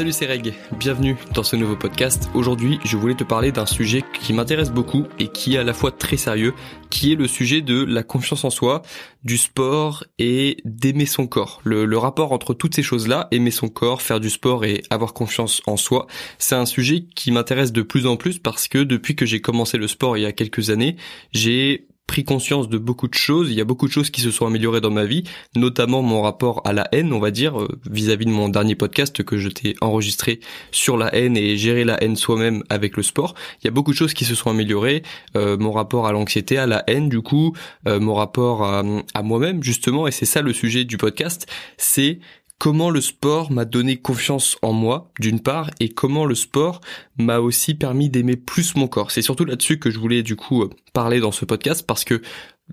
[0.00, 2.30] Salut c'est Reg, bienvenue dans ce nouveau podcast.
[2.32, 5.74] Aujourd'hui je voulais te parler d'un sujet qui m'intéresse beaucoup et qui est à la
[5.74, 6.54] fois très sérieux,
[6.88, 8.80] qui est le sujet de la confiance en soi,
[9.24, 11.60] du sport et d'aimer son corps.
[11.64, 15.12] Le, le rapport entre toutes ces choses-là, aimer son corps, faire du sport et avoir
[15.12, 16.06] confiance en soi,
[16.38, 19.76] c'est un sujet qui m'intéresse de plus en plus parce que depuis que j'ai commencé
[19.76, 20.96] le sport il y a quelques années,
[21.32, 23.52] j'ai pris conscience de beaucoup de choses.
[23.52, 25.22] Il y a beaucoup de choses qui se sont améliorées dans ma vie,
[25.54, 29.22] notamment mon rapport à la haine, on va dire, euh, vis-à-vis de mon dernier podcast
[29.22, 30.40] que je t'ai enregistré
[30.72, 33.36] sur la haine et gérer la haine soi-même avec le sport.
[33.62, 35.04] Il y a beaucoup de choses qui se sont améliorées.
[35.36, 37.54] Euh, mon rapport à l'anxiété, à la haine, du coup,
[37.86, 38.82] euh, mon rapport à,
[39.14, 41.46] à moi-même, justement, et c'est ça le sujet du podcast,
[41.76, 42.18] c'est
[42.60, 46.82] comment le sport m'a donné confiance en moi, d'une part, et comment le sport
[47.16, 49.10] m'a aussi permis d'aimer plus mon corps.
[49.10, 52.20] C'est surtout là-dessus que je voulais du coup euh, parler dans ce podcast parce que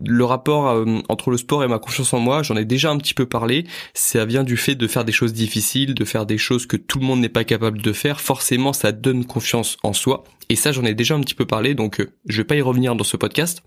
[0.06, 2.98] le rapport euh, entre le sport et ma confiance en moi, j'en ai déjà un
[2.98, 3.66] petit peu parlé.
[3.94, 7.00] Ça vient du fait de faire des choses difficiles, de faire des choses que tout
[7.00, 8.20] le monde n'est pas capable de faire.
[8.20, 10.26] Forcément, ça donne confiance en soi.
[10.50, 12.62] Et ça, j'en ai déjà un petit peu parlé, donc euh, je vais pas y
[12.62, 13.64] revenir dans ce podcast.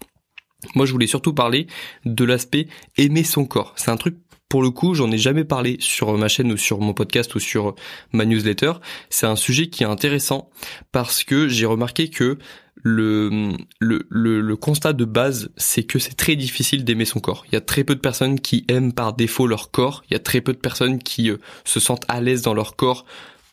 [0.74, 1.66] Moi, je voulais surtout parler
[2.04, 3.72] de l'aspect aimer son corps.
[3.76, 4.16] C'est un truc
[4.50, 7.38] pour le coup, j'en ai jamais parlé sur ma chaîne ou sur mon podcast ou
[7.38, 7.76] sur
[8.12, 8.72] ma newsletter.
[9.08, 10.50] C'est un sujet qui est intéressant
[10.90, 12.36] parce que j'ai remarqué que
[12.82, 17.44] le, le, le, constat de base, c'est que c'est très difficile d'aimer son corps.
[17.46, 20.02] Il y a très peu de personnes qui aiment par défaut leur corps.
[20.10, 22.74] Il y a très peu de personnes qui euh, se sentent à l'aise dans leur
[22.74, 23.04] corps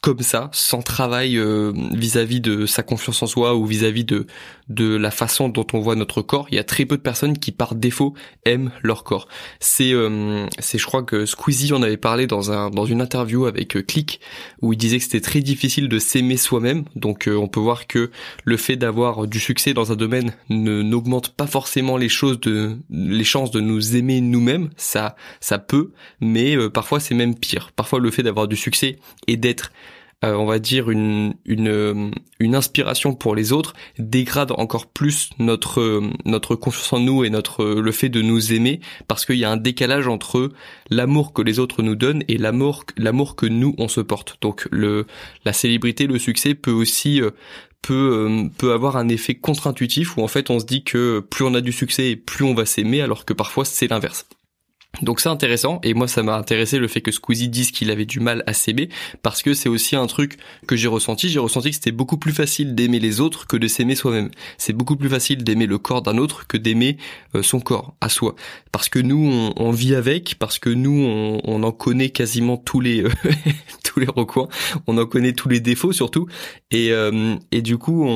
[0.01, 4.27] comme ça, sans travail euh, vis-à-vis de sa confiance en soi ou vis-à-vis de
[4.69, 6.47] de la façon dont on voit notre corps.
[6.51, 8.13] Il y a très peu de personnes qui par défaut
[8.45, 9.27] aiment leur corps.
[9.59, 13.45] C'est euh, c'est je crois que Squeezie en avait parlé dans un dans une interview
[13.45, 14.19] avec euh, Click
[14.61, 16.83] où il disait que c'était très difficile de s'aimer soi-même.
[16.95, 18.11] Donc on peut voir que
[18.43, 22.77] le fait d'avoir du succès dans un domaine ne n'augmente pas forcément les choses de
[22.89, 24.69] les chances de nous aimer nous-mêmes.
[24.77, 27.71] Ça ça peut, mais parfois c'est même pire.
[27.75, 29.71] Parfois le fait d'avoir du succès et d'être
[30.25, 35.29] euh, on va dire une, une, euh, une inspiration pour les autres dégrade encore plus
[35.37, 39.35] notre euh, notre confiance en nous et notre le fait de nous aimer parce qu'il
[39.35, 40.49] y a un décalage entre
[40.89, 44.37] l'amour que les autres nous donnent et l'amour l'amour que nous on se porte.
[44.41, 45.05] Donc le
[45.45, 47.21] la célébrité, le succès peut aussi
[47.83, 51.53] peut peut avoir un effet contre-intuitif où en fait on se dit que plus on
[51.53, 54.25] a du succès et plus on va s'aimer alors que parfois c'est l'inverse.
[55.01, 58.05] Donc c'est intéressant et moi ça m'a intéressé le fait que Squeezie dise qu'il avait
[58.05, 58.89] du mal à s'aimer
[59.21, 60.37] parce que c'est aussi un truc
[60.67, 61.29] que j'ai ressenti.
[61.29, 64.29] J'ai ressenti que c'était beaucoup plus facile d'aimer les autres que de s'aimer soi-même.
[64.57, 66.97] C'est beaucoup plus facile d'aimer le corps d'un autre que d'aimer
[67.35, 68.35] euh, son corps à soi.
[68.71, 73.03] Parce que nous on, vit avec, parce que nous on, en connaît quasiment tous les
[73.03, 73.09] euh,
[73.83, 74.47] tous les recoins,
[74.87, 76.27] on en connaît tous les défauts surtout
[76.71, 78.07] et euh, et du coup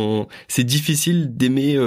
[0.47, 1.77] c'est difficile d'aimer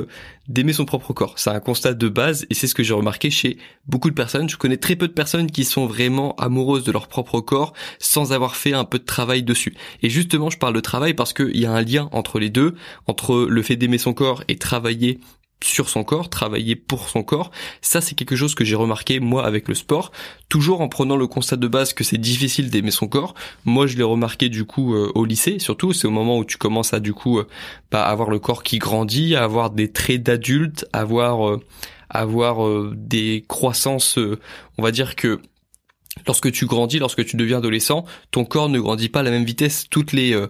[0.49, 1.39] d'aimer son propre corps.
[1.39, 4.49] C'est un constat de base et c'est ce que j'ai remarqué chez beaucoup de personnes.
[4.49, 8.33] Je connais très peu de personnes qui sont vraiment amoureuses de leur propre corps sans
[8.33, 9.75] avoir fait un peu de travail dessus.
[10.03, 12.75] Et justement, je parle de travail parce qu'il y a un lien entre les deux,
[13.07, 15.19] entre le fait d'aimer son corps et travailler
[15.65, 17.51] sur son corps, travailler pour son corps.
[17.81, 20.13] Ça, c'est quelque chose que j'ai remarqué moi avec le sport,
[20.49, 23.35] toujours en prenant le constat de base que c'est difficile d'aimer son corps.
[23.65, 26.59] Moi, je l'ai remarqué du coup euh, au lycée, surtout, c'est au moment où tu
[26.59, 27.49] commences à du coup euh,
[27.91, 31.61] bah, avoir le corps qui grandit, à avoir des traits d'adulte, avoir euh,
[32.11, 34.19] avoir des croissances,
[34.79, 35.41] on va dire que
[36.27, 39.45] lorsque tu grandis, lorsque tu deviens adolescent, ton corps ne grandit pas à la même
[39.45, 39.87] vitesse.
[39.91, 40.49] Toutes les euh,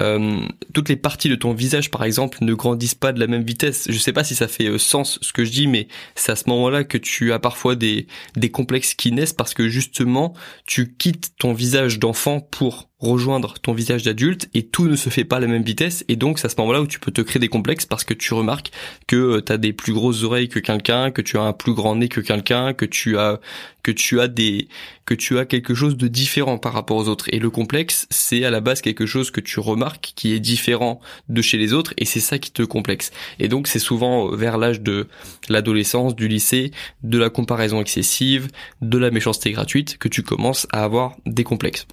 [0.00, 0.40] euh,
[0.74, 3.86] toutes les parties de ton visage, par exemple, ne grandissent pas de la même vitesse.
[3.88, 6.36] Je sais pas si ça fait euh, sens ce que je dis, mais c'est à
[6.36, 8.06] ce moment-là que tu as parfois des
[8.36, 10.34] des complexes qui naissent parce que justement
[10.66, 15.24] tu quittes ton visage d'enfant pour rejoindre ton visage d'adulte et tout ne se fait
[15.24, 17.20] pas à la même vitesse et donc c'est à ce moment-là où tu peux te
[17.20, 18.70] créer des complexes parce que tu remarques
[19.06, 21.74] que euh, tu as des plus grosses oreilles que quelqu'un, que tu as un plus
[21.74, 23.38] grand nez que quelqu'un, que tu as
[23.82, 24.68] que tu as des
[25.04, 28.44] que tu as quelque chose de différent par rapport aux autres et le complexe c'est
[28.44, 31.92] à la base quelque chose que tu remarques qui est différent de chez les autres
[31.98, 33.10] et c'est ça qui te complexe.
[33.38, 35.06] Et donc c'est souvent euh, vers l'âge de
[35.50, 36.70] l'adolescence, du lycée,
[37.02, 38.48] de la comparaison excessive,
[38.80, 41.86] de la méchanceté gratuite que tu commences à avoir des complexes.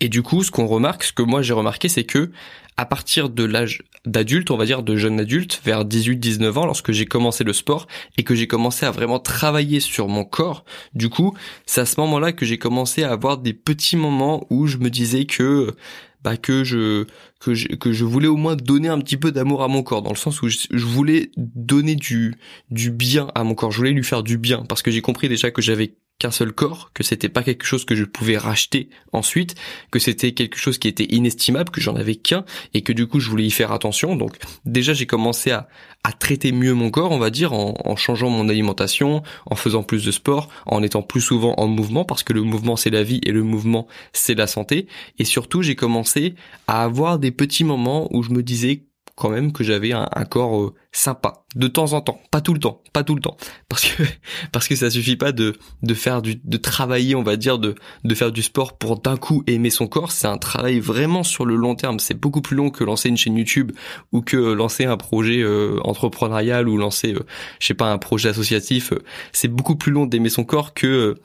[0.00, 2.30] Et du coup, ce qu'on remarque, ce que moi j'ai remarqué, c'est que
[2.76, 6.92] à partir de l'âge d'adulte, on va dire de jeune adulte, vers 18-19 ans, lorsque
[6.92, 7.86] j'ai commencé le sport
[8.16, 11.36] et que j'ai commencé à vraiment travailler sur mon corps, du coup,
[11.66, 14.88] c'est à ce moment-là que j'ai commencé à avoir des petits moments où je me
[14.88, 15.74] disais que
[16.22, 17.06] bah que je
[17.38, 20.02] que je que je voulais au moins donner un petit peu d'amour à mon corps
[20.02, 22.34] dans le sens où je, voulais donner du
[22.70, 23.70] du bien à mon corps.
[23.70, 26.52] Je voulais lui faire du bien parce que j'ai compris déjà que j'avais qu'un seul
[26.52, 29.56] corps, que c'était pas quelque chose que je pouvais racheter ensuite,
[29.90, 32.44] que c'était quelque chose qui était inestimable, que j'en avais qu'un
[32.74, 34.14] et que du coup je voulais y faire attention.
[34.14, 34.36] Donc
[34.66, 35.66] déjà j'ai commencé à,
[36.04, 39.82] à traiter mieux mon corps, on va dire, en, en, changeant mon alimentation, en faisant
[39.82, 43.02] plus de sport, en étant plus souvent en mouvement parce que le mouvement c'est la
[43.02, 44.86] vie et le mouvement c'est la santé.
[45.18, 46.34] Et surtout j'ai commencé
[46.66, 48.82] à avoir des petits moments où je me disais
[49.20, 52.58] quand même que j'avais un, corps euh, sympa de temps en temps, pas tout le
[52.58, 53.36] temps, pas tout le temps,
[53.68, 54.02] parce que
[54.50, 57.74] parce que ça suffit pas de de faire du de travailler, on va dire de
[58.02, 60.10] de faire du sport pour d'un coup aimer son corps.
[60.10, 62.00] C'est un travail vraiment sur le long terme.
[62.00, 63.72] C'est beaucoup plus long que lancer une chaîne YouTube
[64.12, 67.26] ou que lancer un projet euh, entrepreneurial ou lancer euh,
[67.58, 68.94] je sais pas un projet associatif.
[69.32, 71.16] C'est beaucoup plus long d'aimer son corps que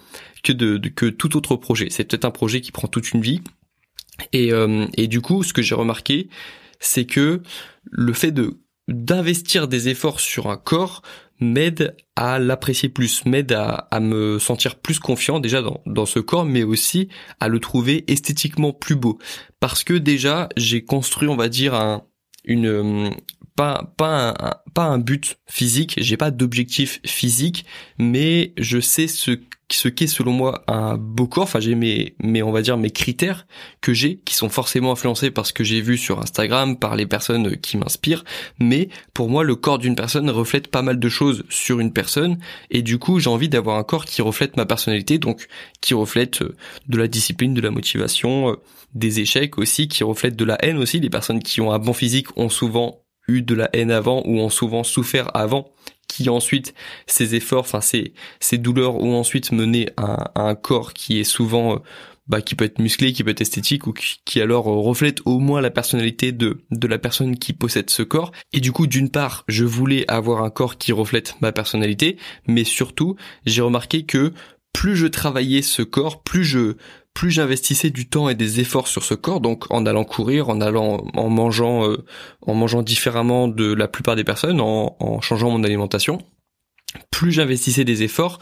[0.44, 1.88] que de, que tout autre projet.
[1.90, 3.42] C'est peut-être un projet qui prend toute une vie.
[4.32, 4.52] Et,
[4.94, 6.30] et du coup, ce que j'ai remarqué,
[6.80, 7.42] c'est que
[7.92, 11.02] le fait de d'investir des efforts sur un corps
[11.40, 16.46] m'aide à l'apprécier plus, m'aide à, me sentir plus confiant déjà dans, dans ce corps,
[16.46, 19.18] mais aussi à le trouver esthétiquement plus beau.
[19.60, 22.04] Parce que déjà, j'ai construit, on va dire, un,
[22.46, 23.12] une,
[23.56, 27.66] pas pas un, pas un but physique, j'ai pas d'objectif physique,
[27.98, 29.40] mais je sais ce
[29.70, 31.44] ce qu'est selon moi un beau corps.
[31.44, 33.48] Enfin, j'ai mes mes on va dire mes critères
[33.82, 37.06] que j'ai qui sont forcément influencés par ce que j'ai vu sur Instagram, par les
[37.06, 38.24] personnes qui m'inspirent,
[38.60, 42.38] mais pour moi le corps d'une personne reflète pas mal de choses sur une personne
[42.70, 45.48] et du coup, j'ai envie d'avoir un corps qui reflète ma personnalité, donc
[45.82, 46.56] qui reflète euh,
[46.88, 48.56] de la discipline, de la motivation, euh,
[48.94, 51.00] des échecs aussi, qui reflète de la haine aussi.
[51.00, 54.40] Les personnes qui ont un bon physique ont souvent eu de la haine avant ou
[54.40, 55.72] ont souvent souffert avant
[56.16, 56.74] qui ensuite
[57.08, 61.74] ces efforts, enfin ces ces douleurs ont ensuite mené à, un corps qui est souvent
[61.74, 61.80] euh,
[62.28, 65.40] bah, qui peut être musclé, qui peut être esthétique ou qui, alors euh, reflète au
[65.40, 68.32] moins la personnalité de de la personne qui possède ce corps.
[68.54, 72.18] Et du coup, d'une part, je voulais avoir un corps qui reflète ma personnalité,
[72.48, 74.32] mais surtout, j'ai remarqué que
[74.72, 76.76] plus je travaillais ce corps, plus je
[77.16, 80.62] plus j'investissais du temps et des efforts sur ce corps, donc en allant courir, en
[80.62, 82.06] allant, en mangeant, euh,
[82.42, 86.20] en mangeant différemment de la plupart des personnes, en, en changeant mon alimentation,
[87.12, 88.40] plus j'investissais des efforts,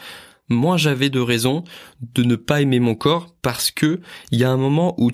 [0.50, 1.64] moins j'avais de raisons
[2.02, 5.12] de ne pas aimer mon corps parce que il y a un moment où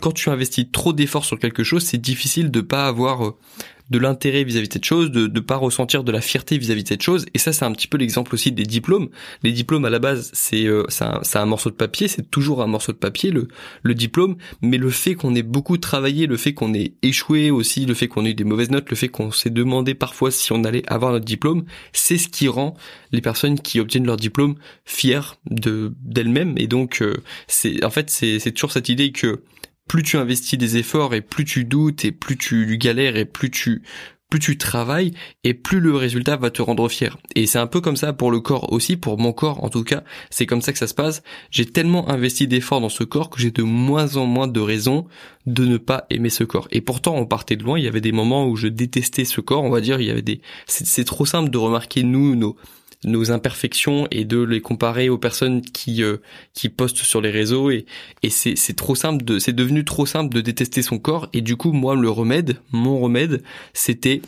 [0.00, 3.36] quand tu investis trop d'efforts sur quelque chose, c'est difficile de pas avoir euh,
[3.90, 6.88] de l'intérêt vis-à-vis de cette chose, de ne pas ressentir de la fierté vis-à-vis de
[6.88, 7.26] cette chose.
[7.34, 9.08] Et ça, c'est un petit peu l'exemple aussi des diplômes.
[9.42, 12.66] Les diplômes, à la base, c'est euh, un, un, morceau de papier, c'est toujours un
[12.66, 13.48] morceau de papier, le,
[13.82, 14.36] le diplôme.
[14.62, 18.08] Mais le fait qu'on ait beaucoup travaillé, le fait qu'on ait échoué aussi, le fait
[18.08, 20.82] qu'on ait eu des mauvaises notes, le fait qu'on s'est demandé parfois si on allait
[20.86, 22.74] avoir notre diplôme, c'est ce qui rend
[23.12, 26.54] les personnes qui obtiennent leur diplôme fières de d'elles-mêmes.
[26.58, 27.14] Et donc, euh,
[27.46, 29.40] c'est en fait, c'est toujours cette idée que
[29.88, 33.50] plus tu investis des efforts et plus tu doutes et plus tu galères et plus
[33.50, 33.82] tu
[34.30, 35.12] plus tu travailles
[35.42, 37.16] et plus le résultat va te rendre fier.
[37.34, 39.84] Et c'est un peu comme ça pour le corps aussi, pour mon corps en tout
[39.84, 41.22] cas, c'est comme ça que ça se passe.
[41.50, 45.06] J'ai tellement investi d'efforts dans ce corps que j'ai de moins en moins de raisons
[45.46, 46.68] de ne pas aimer ce corps.
[46.72, 49.40] Et pourtant, on partait de loin, il y avait des moments où je détestais ce
[49.40, 52.56] corps, on va dire, il y avait des c'est trop simple de remarquer nous nos
[53.04, 56.18] nos imperfections et de les comparer aux personnes qui euh,
[56.52, 57.86] qui postent sur les réseaux et
[58.22, 61.40] et c'est c'est trop simple de c'est devenu trop simple de détester son corps et
[61.40, 63.42] du coup moi le remède mon remède
[63.72, 64.20] c'était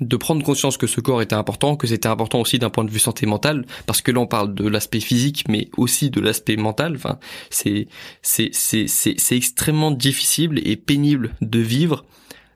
[0.00, 2.90] de prendre conscience que ce corps était important, que c'était important aussi d'un point de
[2.90, 6.56] vue santé mentale, parce que là on parle de l'aspect physique, mais aussi de l'aspect
[6.56, 6.94] mental.
[6.96, 7.18] Enfin,
[7.50, 7.88] c'est
[8.22, 12.04] c'est c'est c'est c'est extrêmement difficile et pénible de vivre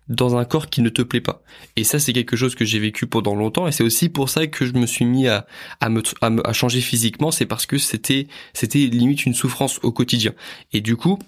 [0.08, 1.43] dans un corps qui ne te plaît pas.
[1.76, 4.46] Et ça, c'est quelque chose que j'ai vécu pendant longtemps, et c'est aussi pour ça
[4.46, 5.47] que je me suis mis à,
[5.80, 10.33] à, me, à, changer physiquement, c'est parce que c'était, c'était limite une souffrance au quotidien.
[10.73, 11.18] Et du coup,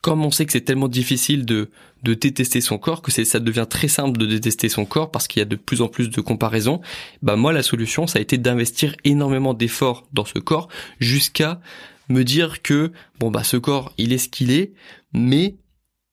[0.00, 1.70] comme on sait que c'est tellement difficile de,
[2.02, 5.40] de détester son corps, que ça devient très simple de détester son corps parce qu'il
[5.40, 6.80] y a de plus en plus de comparaisons,
[7.22, 10.68] bah moi la solution ça a été d'investir énormément d'efforts dans ce corps
[10.98, 11.60] jusqu'à
[12.08, 14.72] me dire que bon bah ce corps il est ce qu'il est,
[15.12, 15.56] mais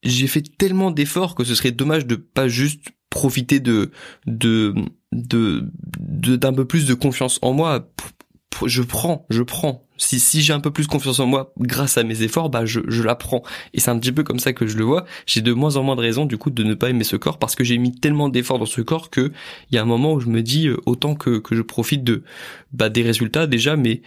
[0.05, 3.91] j'ai fait tellement d'efforts que ce serait dommage de pas juste profiter de
[4.27, 4.73] de
[5.11, 5.65] de
[6.35, 7.89] d'un peu plus de confiance en moi.
[8.65, 9.81] Je prends je prends.
[9.97, 12.81] Si si j'ai un peu plus confiance en moi grâce à mes efforts bah je
[12.87, 13.43] je la prends.
[13.73, 15.05] Et c'est un petit peu comme ça que je le vois.
[15.25, 17.39] J'ai de moins en moins de raisons du coup de ne pas aimer ce corps
[17.39, 19.31] parce que j'ai mis tellement d'efforts dans ce corps que
[19.71, 22.03] il y a un moment où je me dis euh, autant que que je profite
[22.03, 22.23] de
[22.71, 24.01] bah des résultats déjà mais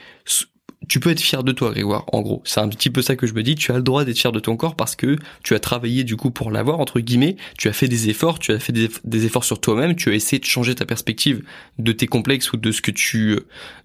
[0.89, 2.43] tu peux être fier de toi, Grégoire, en gros.
[2.45, 3.55] C'est un petit peu ça que je me dis.
[3.55, 6.17] Tu as le droit d'être fier de ton corps parce que tu as travaillé du
[6.17, 7.37] coup pour l'avoir, entre guillemets.
[7.59, 10.41] Tu as fait des efforts, tu as fait des, efforts sur toi-même, tu as essayé
[10.41, 11.43] de changer ta perspective
[11.79, 13.39] de tes complexes ou de ce que tu,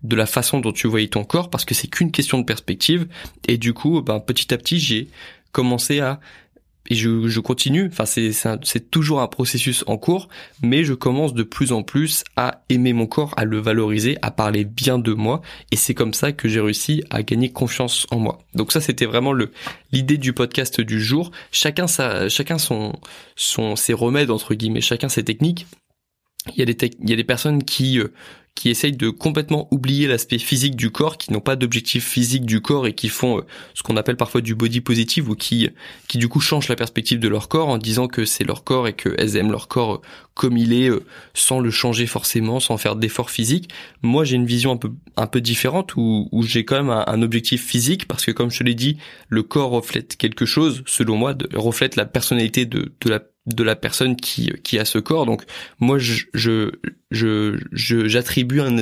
[0.03, 3.07] de la façon dont tu voyais ton corps parce que c'est qu'une question de perspective.
[3.47, 5.09] Et du coup, ben, petit à petit, j'ai
[5.51, 6.19] commencé à
[6.89, 7.87] et je, je continue.
[7.91, 10.27] Enfin, c'est toujours un processus en cours,
[10.61, 14.31] mais je commence de plus en plus à aimer mon corps, à le valoriser, à
[14.31, 18.19] parler bien de moi, et c'est comme ça que j'ai réussi à gagner confiance en
[18.19, 18.39] moi.
[18.53, 19.51] Donc ça, c'était vraiment le
[19.91, 21.31] l'idée du podcast du jour.
[21.51, 22.93] Chacun sa, chacun son
[23.35, 25.67] son ses remèdes entre guillemets, chacun ses techniques.
[26.55, 28.09] Il y a des il y a des personnes qui euh,
[28.55, 32.61] qui essayent de complètement oublier l'aspect physique du corps, qui n'ont pas d'objectif physique du
[32.61, 33.41] corps et qui font euh,
[33.73, 35.69] ce qu'on appelle parfois du body positive ou qui
[36.07, 38.87] qui du coup changent la perspective de leur corps en disant que c'est leur corps
[38.87, 40.01] et qu'elles aiment leur corps euh,
[40.35, 43.69] comme il est euh, sans le changer forcément, sans faire d'efforts physiques.
[44.01, 47.21] Moi, j'ai une vision un peu un peu différente où, où j'ai quand même un,
[47.21, 48.97] objectif physique parce que comme je te l'ai dit,
[49.29, 53.75] le corps reflète quelque chose selon moi, reflète la personnalité de, de la de la
[53.75, 55.25] personne qui qui a ce corps.
[55.25, 55.43] Donc
[55.79, 56.71] moi je je
[57.11, 58.77] je j'attribue un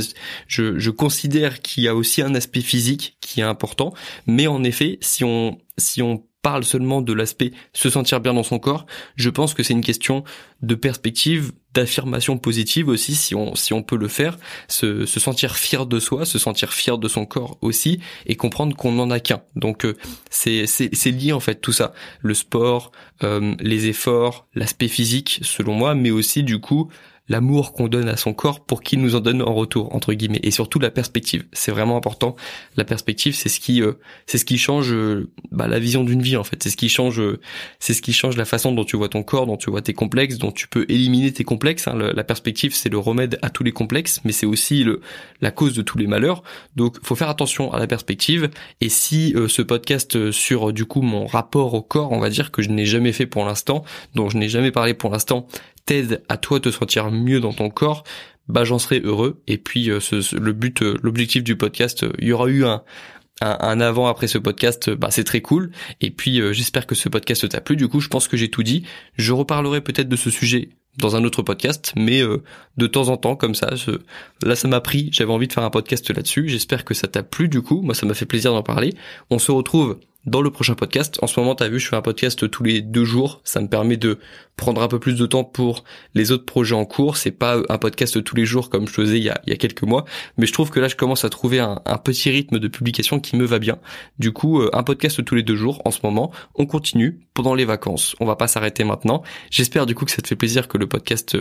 [0.48, 3.94] je je considère qu'il y a aussi un aspect physique qui est important,
[4.28, 8.44] mais en effet, si on si on parle seulement de l'aspect se sentir bien dans
[8.44, 10.24] son corps, je pense que c'est une question
[10.62, 14.38] de perspective, d'affirmation positive aussi, si on, si on peut le faire,
[14.68, 18.76] se, se sentir fier de soi, se sentir fier de son corps aussi, et comprendre
[18.76, 19.42] qu'on n'en a qu'un.
[19.56, 19.98] Donc euh,
[20.30, 22.92] c'est, c'est, lié en fait tout ça, le sport,
[23.24, 26.90] euh, les efforts, l'aspect physique selon moi, mais aussi du coup
[27.32, 30.42] l'amour qu'on donne à son corps pour qu'il nous en donne en retour entre guillemets.
[30.44, 31.46] Et surtout la perspective.
[31.54, 32.36] C'est vraiment important.
[32.76, 33.94] La perspective c'est ce qui euh,
[34.26, 36.62] c'est ce qui change euh, bah, la vision d'une vie en fait.
[36.62, 37.40] C'est ce qui change euh,
[37.80, 39.94] c'est ce qui change la façon dont tu vois ton corps dont tu vois tes
[39.94, 41.96] complexes dont tu peux éliminer tes complexes hein.
[41.96, 45.00] la perspective c'est le remède à tous les complexes mais c'est aussi le
[45.40, 46.44] la cause de tous les malheurs.
[46.76, 48.50] Donc faut faire attention à la perspective.
[48.82, 52.62] Et si ce podcast sur du coup mon rapport au corps on va dire que
[52.62, 53.86] je n'ai jamais fait pour l'instant
[54.16, 55.48] dont je n'ai jamais parlé pour l'instant
[55.86, 58.04] t'aide à toi te sentir mieux dans ton corps,
[58.48, 59.42] bah j'en serais heureux.
[59.48, 60.00] Et puis euh,
[60.34, 62.84] le but, euh, l'objectif du podcast, euh, il y aura eu un,
[63.42, 65.72] un, avant après ce podcast, bah c'est très cool.
[66.00, 67.76] Et puis j'espère que ce podcast t'a plu.
[67.76, 68.84] Du coup, je pense que j'ai tout dit.
[69.18, 73.36] Je reparlerai peut-être de ce sujet dans un autre podcast, mais de temps en temps
[73.36, 73.72] comme ça.
[74.44, 75.10] Là, ça m'a pris.
[75.12, 76.50] J'avais envie de faire un podcast là-dessus.
[76.50, 77.50] J'espère que ça t'a plu.
[77.50, 78.94] Du coup, moi, ça m'a fait plaisir d'en parler.
[79.32, 81.18] On se retrouve dans le prochain podcast.
[81.22, 83.42] En ce moment, tu as vu, je fais un podcast tous les deux jours.
[83.44, 84.20] Ça me permet de
[84.56, 87.18] prendre un peu plus de temps pour les autres projets en cours.
[87.18, 90.06] C'est pas un podcast tous les jours comme je faisais il y a, quelques mois,
[90.38, 93.36] mais je trouve que là, je commence à trouver un, petit rythme de publication qui
[93.36, 93.78] me va bien.
[94.20, 96.32] Du coup, euh, un podcast tous les deux jours en ce moment.
[96.56, 98.16] On continue pendant les vacances.
[98.20, 99.24] On va pas s'arrêter maintenant.
[99.50, 101.38] J'espère du coup que ça te fait plaisir que le podcast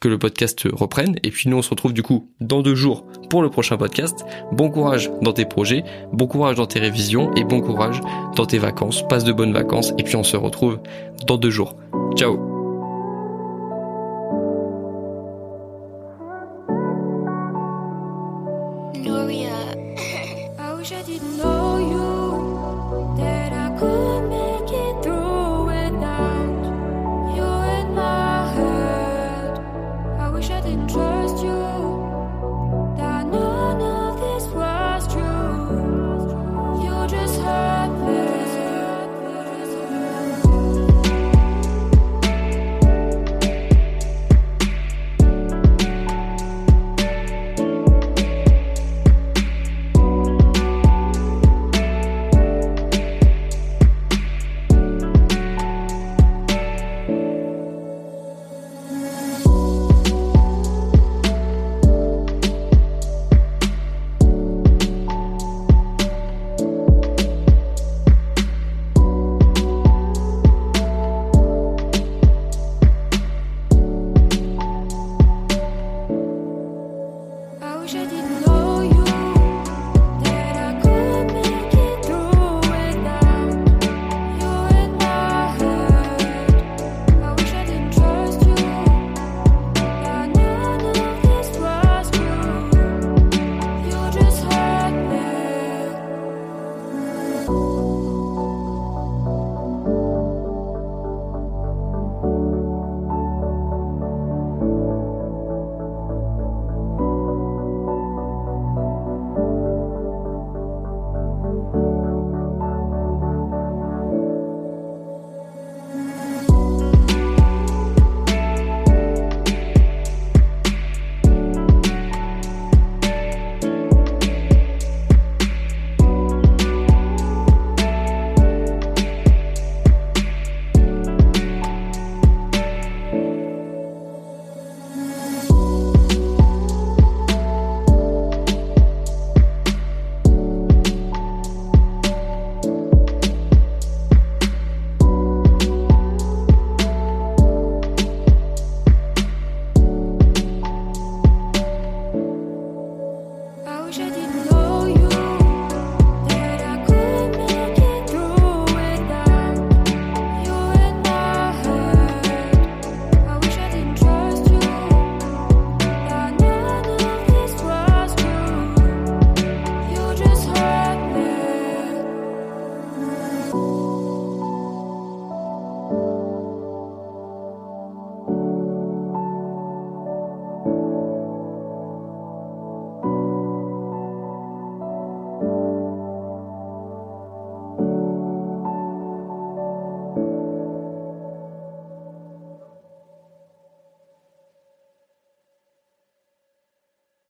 [0.00, 1.16] que le podcast reprenne.
[1.22, 4.24] Et puis nous, on se retrouve du coup dans deux jours pour le prochain podcast.
[4.52, 8.00] Bon courage dans tes projets, bon courage dans tes révisions et bon courage
[8.36, 9.06] dans tes vacances.
[9.08, 10.78] Passe de bonnes vacances et puis on se retrouve
[11.26, 11.76] dans deux jours.
[12.16, 12.47] Ciao